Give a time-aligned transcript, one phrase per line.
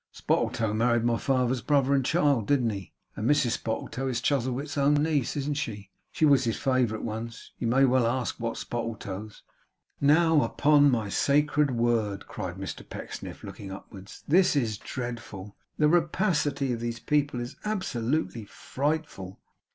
[0.11, 2.91] 'Spottletoe married my father's brother's child, didn't he?
[3.15, 5.91] And Mrs Spottletoe is Chuzzlewit's own niece, isn't she?
[6.11, 7.51] She was his favourite once.
[7.59, 9.43] You may well ask what Spottletoes.'
[10.01, 14.23] 'Now upon my sacred word!' cried Mr Pecksniff, looking upwards.
[14.27, 15.55] 'This is dreadful.
[15.77, 19.39] The rapacity of these people is absolutely frightful!